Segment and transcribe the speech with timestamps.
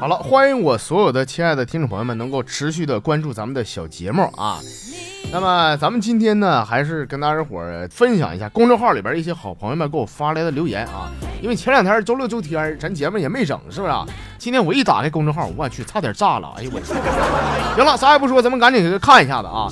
[0.00, 4.60] 好了，欢迎我所有的亲爱的听众朋友们能够持续的关注咱们的小节目啊。
[5.32, 11.10] 那么咱们今天呢，还是跟大家伙儿分享一下公众号里边一些好朋友们给我发来的留言啊。
[11.42, 13.92] 因为前两天周六周天咱节目也没整，是不是？
[14.38, 16.54] 今天我一打开公众号，我去，差点炸了！
[16.56, 16.94] 哎呦我去！
[17.74, 19.68] 行了，啥也不说，咱们赶紧看一下子啊。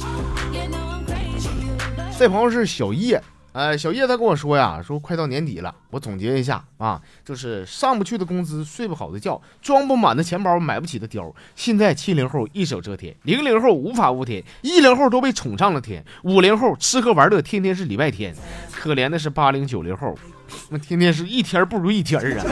[2.19, 3.23] 这朋友是小叶。
[3.53, 11.33] 呃，小叶他跟我说呀，说快到年底了，我总结一下啊，就是上不去的工资，睡不好的觉，装不满的钱包，买不起的貂。
[11.55, 18.35] 现在七零后一手遮天，零零后无法无天，一零后都被宠上了天，五零后吃喝玩乐天天是礼拜天，
[18.73, 20.15] 可怜的是八零九零后，
[20.71, 22.45] 那天天是一天不如一天啊。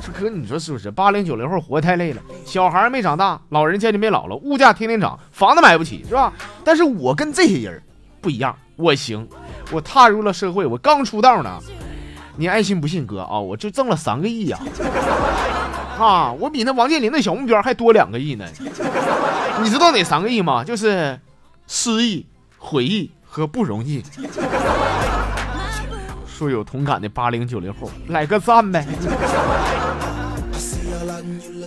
[0.02, 0.90] 说哥，你说是不是？
[0.90, 6.32] 八零九零后活太累了，小孩没长大，老人渐渐变老了，物价天天涨，房子买不起，是吧？
[6.64, 7.82] 但是我跟这些人
[8.20, 9.26] 不一样，我行。
[9.72, 11.58] 我踏入了社会，我刚出道呢。
[12.36, 14.58] 你爱信不信，哥啊，我就挣了三个亿呀！
[15.98, 18.46] 啊，我比那王健林的小目标还多两个亿呢。
[19.62, 20.64] 你知道哪三个亿吗？
[20.64, 21.20] 就是
[21.66, 24.02] 失忆、悔意和不容易。
[26.26, 28.86] 说有同感的八零九零后，来个赞呗！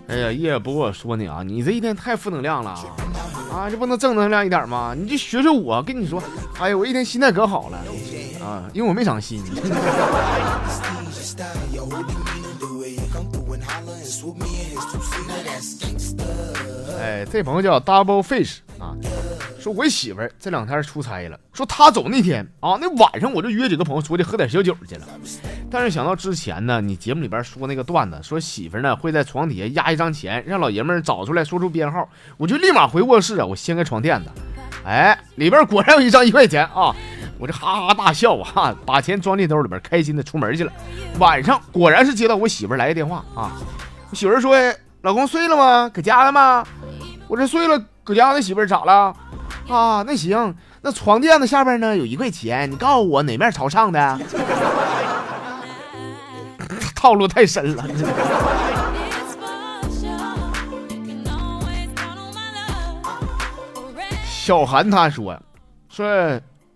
[0.08, 2.76] 哎呀，叶不过我说你啊，你这一天太负能量了。
[3.54, 4.96] 啊，这不能正能量一点吗？
[4.98, 6.22] 你就学学我，跟你说，
[6.60, 7.78] 哎呀，我一天心态可好了
[8.44, 9.44] 啊，因为我没长心。
[17.00, 18.96] 哎，这朋友叫 Double Fish 啊。
[19.64, 25.08] 说我媳妇儿这两天出差了，说她走那天啊，那晚上我就约几个朋友出去喝点小酒去了。
[25.72, 34.30] 但是想到之前呢，你节目里边说那个段子，说媳妇儿呢会在床底下压一张钱，让老爷们儿找出来说出编号，我就立马回卧室啊，我掀开床垫子，
[34.86, 36.94] 哎，里边果然有一张一块钱啊，
[37.40, 40.74] 我这哈哈大笑啊，把钱装进兜里边，开心的出门去了。
[41.20, 43.54] 晚上果然是接到我媳妇儿来的电话啊，
[44.10, 44.58] 我媳妇儿说
[45.04, 45.88] ：“老公睡了吗？
[45.88, 46.68] 搁家呢吗？”
[47.30, 48.42] 我这睡了，搁家呢。
[48.42, 49.16] 媳妇儿咋了？
[49.68, 54.20] 啊，那行，那床垫子下边呢有一块钱，你告诉我哪面朝上的？
[56.96, 57.86] 套路太深了。
[64.26, 65.40] 小韩他说
[65.88, 66.06] ：“说，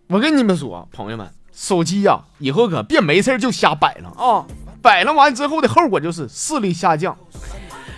[0.07, 4.45] 我跟你们说，朋友们，手机呀，以后可别没事就瞎摆了啊！
[4.81, 7.17] 摆了完之后的后果就是视力下降。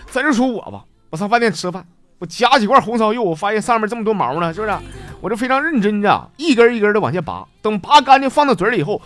[0.09, 1.85] 咱就说我吧，我上饭店吃饭。”
[2.19, 4.73] 我夹几罐红烧肉，我发现上面这么多毛呢，是不是？
[5.21, 7.45] 我就非常认真的，一根一根的往下拔。
[7.61, 9.01] 等拔干净，放到嘴里以后，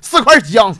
[0.00, 0.74] 四块姜。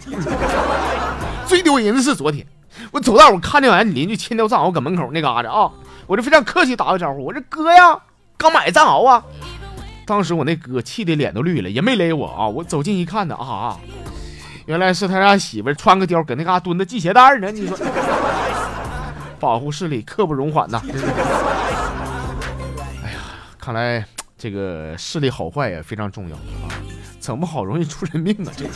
[1.46, 2.46] 最丢人的是昨天，
[2.92, 5.70] 我走道我看见俺邻居牵条藏獒搁门口那嘎达啊，
[6.06, 7.98] 我就非常客气打个招呼，我说哥呀，
[8.36, 9.22] 刚买的藏獒啊。
[10.06, 12.46] 当时我那哥气的脸都绿了，也没勒我啊。
[12.46, 13.76] 我走近一看呢，啊，
[14.66, 17.50] 原来是他家媳妇穿个貂搁那嘎蹲着系鞋带呢。
[17.50, 17.76] 你说。
[19.38, 20.80] 保护视力刻不容缓呐！
[23.04, 23.18] 哎呀，
[23.58, 24.04] 看来
[24.36, 26.68] 这个视力好坏也非常重要啊，
[27.20, 28.52] 整不好容易出人命啊！
[28.56, 28.66] 这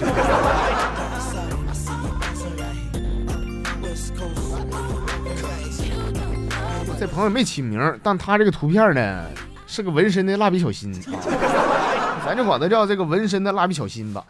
[7.01, 9.27] 这朋友没起名，但他这个图片呢
[9.67, 11.19] 是个纹身的蜡笔小新啊，
[12.25, 14.25] 咱就管他叫这个纹身的蜡笔小新吧。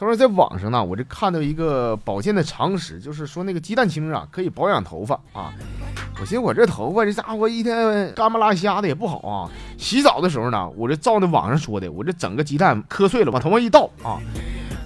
[0.00, 5.52] 他说，在网上呢，我这看到一个保健的常识，就是说那个鸡蛋清啊，可以保养头发啊。
[6.18, 9.50] 我寻思我这头发这家伙一天干巴拉瞎的也不好啊。
[9.76, 14.16] 洗澡的时候呢，我这照那网上说的，我这整个鸡蛋磕碎了，把头发一倒啊。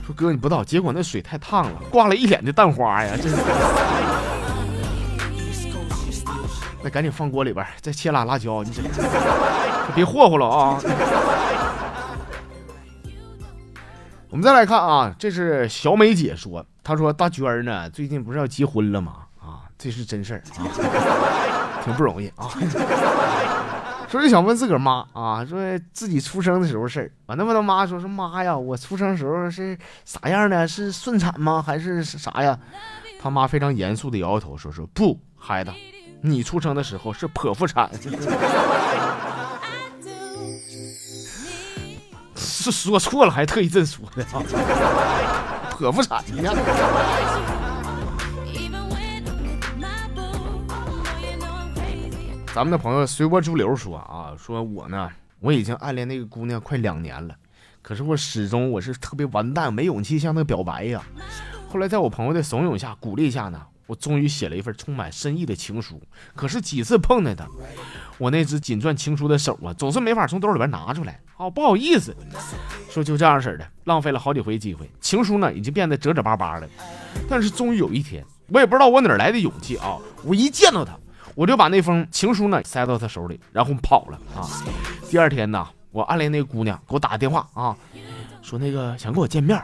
[0.04, 3.36] 说哥你不倒，结果那水太烫了，挂了一脸的蛋花呀，这是。
[6.82, 8.82] 那赶紧放锅里边，再切俩辣椒，你这
[9.94, 10.80] 别霍霍了啊。
[14.34, 19.18] 我们再来看啊，这是小美姐说，她说大娟儿呢最近不是要结婚了吗？
[19.40, 22.48] 啊，这是真事儿啊，挺不容易啊。
[24.10, 27.08] 说是想问自个儿妈啊，说自己出生的时候事儿。
[27.26, 30.66] 完了问他妈说说妈呀，我出生时候是啥样的？
[30.66, 31.62] 是顺产吗？
[31.64, 32.58] 还是啥呀？
[33.22, 35.70] 他妈非常严肃的摇摇头说说不，孩子，
[36.22, 37.88] 你出生的时候是剖腹产。
[42.70, 44.42] 是说错了，还特意这么说的啊？
[45.70, 46.54] 剖腹产呢？
[52.54, 57.34] 咱们的朋友随波逐流说啊，说我呢，我已经暗恋那个姑娘快两年了，
[57.82, 61.02] 可是我始终我是特别完蛋，没勇气向她表白呀。
[61.68, 66.00] 后来在我朋友的怂恿下、鼓励下呢，我终于写了一份充满深意的情书。
[66.34, 67.46] 可是几次碰见他，
[68.18, 71.20] 我那只紧攥情书的手啊，总是没法从兜里边拿出来。
[71.36, 72.14] 哦，不好意思，
[72.88, 74.88] 说就这样式的，浪费了好几回机会。
[75.00, 76.68] 情书呢，已经变得褶褶巴巴的。
[77.28, 80.96] 但是终于有一天，我也不知道我哪来的勇气啊，我一见到他，
[81.34, 84.46] 我就把那封情书呢塞到他手里，然后跑了啊。
[85.10, 87.76] 第二天呢，我暗恋那个姑娘给我打个电话啊，
[88.40, 89.60] 说那个想跟我见面。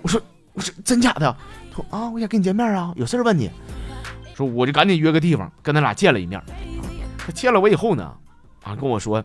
[0.00, 0.20] 我说
[0.54, 1.36] 我说真假的？
[1.74, 3.50] 说啊，我想跟你见面啊，有事问你。
[4.34, 6.40] 说我就赶紧约个地方跟他俩见了一面。
[7.18, 8.14] 他见了我以后呢，
[8.62, 9.24] 啊跟我说，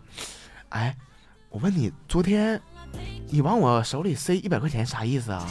[0.69, 0.95] 哎。
[1.51, 2.61] 我问你，昨天
[3.27, 5.43] 你往我手里塞一百块钱啥意思啊？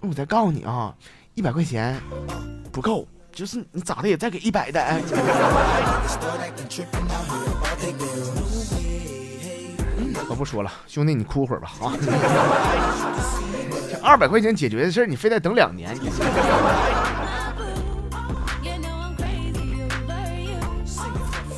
[0.00, 0.94] 我再告诉你啊，
[1.34, 2.00] 一百块钱
[2.72, 4.80] 不够，就是你咋的也再给一百的。
[10.28, 11.92] 我不说了，兄弟你哭会儿吧啊！
[13.90, 15.94] 这二百块钱解决的事儿，你非得等两年。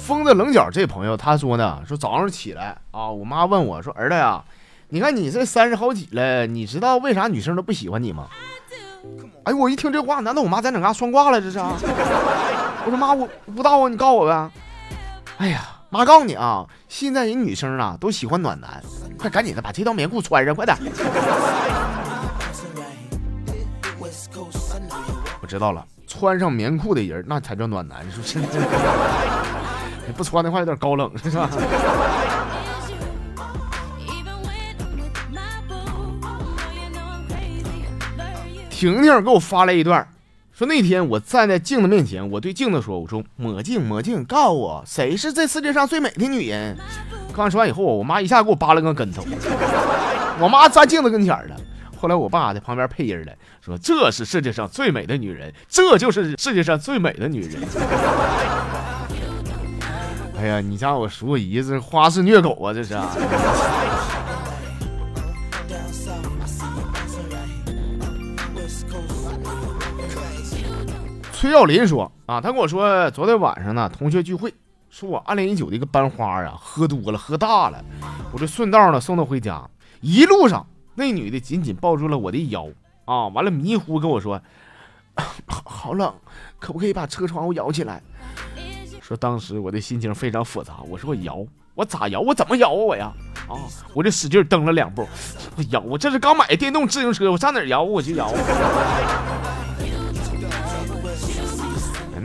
[0.03, 4.43] 疯子棱角这朋友他说呢，说早上起来啊，我妈问我说：“儿子呀，
[4.89, 8.29] 你看你这三十好几了，你知道为啥女生都不喜欢你吗？”
[9.45, 11.41] 哎呦我一听这话，难道我妈在哪嘎算卦了？
[11.41, 11.59] 这是？
[11.59, 14.51] 我说妈，我不知道啊，你告诉我呗。
[15.39, 18.83] 哎呀，妈告诉你啊，现在人女生啊都喜欢暖男，
[19.19, 20.77] 快赶紧的把这条棉裤穿上，快点。
[25.41, 28.39] 我知道了，穿上棉裤的人那才叫暖男，是不是？
[28.39, 31.49] 你 不穿的话有点高冷，是吧？
[38.69, 40.07] 婷婷给我发来一段，
[40.57, 46.75] 说那天我站在镜子面前，我对镜子说：“我说魔镜魔镜，告诉我谁是这世界上最美的女人。”
[47.37, 49.23] 刚说完以后，我妈一下给我扒了个跟头，
[50.41, 51.57] 我妈站镜子跟前了。
[52.01, 57.63] 后来我爸在旁边配音了，说：“这是世界上最美的女人，这就是世界上最美的女人。
[60.41, 62.95] ”哎呀，你家我叔姨这花式虐狗啊，这是。
[71.39, 74.55] 崔耀林说啊，他跟我说，昨天晚上呢，同学聚会，
[74.89, 77.85] 说我暗恋已久的一个班花啊，喝多了，喝大了，
[78.33, 79.63] 我就顺道呢送她回家。
[80.01, 82.67] 一路上，那女的紧紧抱住了我的腰
[83.05, 84.41] 啊，完了迷糊跟我说，
[85.47, 86.11] 好好冷，
[86.59, 88.03] 可不可以把车窗户摇起来？
[89.03, 91.45] 说当时我的心情非常复杂，我说我摇，
[91.75, 92.19] 我咋摇？
[92.19, 93.13] 我怎么摇啊我呀？
[93.47, 93.61] 啊！
[93.93, 95.07] 我就使劲蹬了两步，
[95.59, 98.33] 我摇，我这是刚买的电动自行车，我上哪摇我就摇。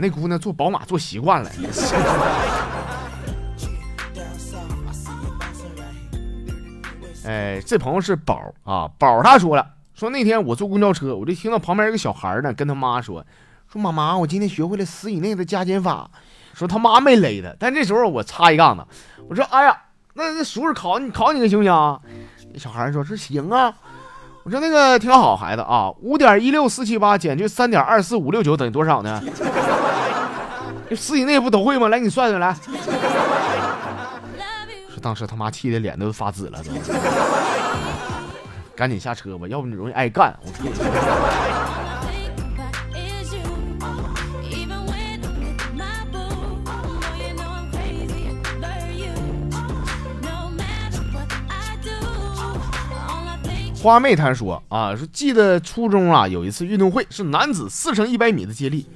[0.02, 1.50] 那姑娘坐宝马坐习惯了。
[7.24, 9.64] 哎，这朋友是宝啊，宝他说了，
[9.94, 13.24] 说那天我坐公交车，我就听到旁边一个小孩呢跟他妈说，
[13.72, 16.10] 说妈妈，我今天学会了十以内的加减法。
[16.52, 18.84] 说他妈没勒他，但这时候我插一杠子，
[19.28, 19.82] 我说：“哎呀，
[20.14, 21.72] 那那叔叔考你考你个行不行？”
[22.52, 23.72] 那小孩说：“是行啊。”
[24.44, 29.22] 我说：“那个挺好，孩子啊，五点一六四七八减去三点二四五六九等于多少呢？
[30.92, 31.88] 这十以内不都会吗？
[31.88, 32.52] 来，你算算来。
[34.92, 36.70] ”说当时他妈气的脸都发紫了，都
[38.76, 40.38] 赶紧下车吧，要不你容易挨干。
[40.44, 40.84] 我跟你说。
[53.82, 58.86] 花妹她说啊，说记得初中啊有一次运动会是男子四乘一百米的接力，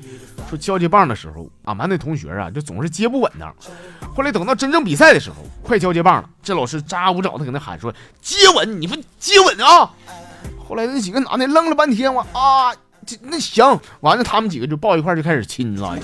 [0.49, 3.55] 说交接棒的时候，俺班那同学啊就总是接不稳当。
[4.15, 9.91] 后来等到真正比赛的时候，快交接棒了，这老师张牙舞爪的搁那喊说接稳，你们接稳啊！
[10.69, 12.73] 后来那几个男的愣了半天，我啊，
[13.05, 15.97] 这那行，完了他们几个就抱一块就开始亲了，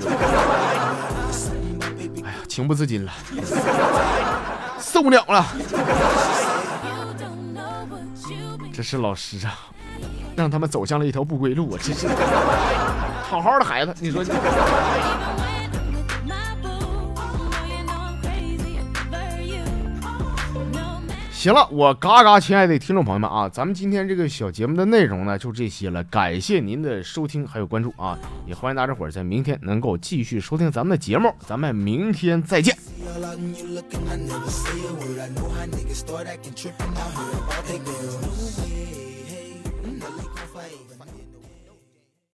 [2.25, 3.13] 哎呀，情不自禁了，
[4.79, 5.47] 受不了了。
[8.73, 9.55] 这是老师啊，
[10.37, 11.79] 让他们走向了一条不归路啊！
[11.83, 12.09] 这是
[13.33, 14.23] 好好的孩子，你说。
[21.33, 26.05] 行了，我嘎嘎，亲爱的听众朋友们啊，咱们今天这个小节目的内容呢，就这些了。
[26.05, 32.77] 感谢您的收听还有关注啊，也欢迎大家伙在明天能够继续收听咱们的节目，咱们明天再见。